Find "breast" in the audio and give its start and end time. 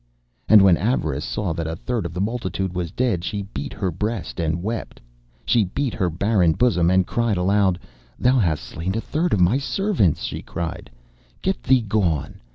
3.91-4.39